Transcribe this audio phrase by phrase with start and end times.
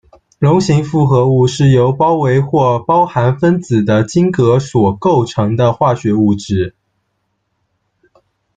[0.39, 6.73] 笼形复合物是由包围或包含分子的晶格所构成的化学物质。